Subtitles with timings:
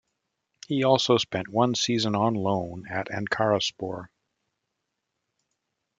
[0.67, 4.07] He also spent one season on loan at Ankaraspor.